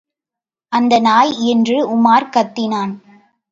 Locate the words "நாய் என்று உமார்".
0.99-2.29